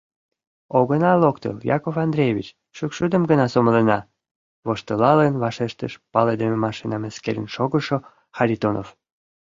[0.77, 3.99] —Огына локтыл, Яков Андреевич, шӱкшудым гына сомылена,—
[4.65, 7.97] воштылалын, вашештыш палыдыме машинам эскерен шогышо
[8.37, 8.87] Харитонов.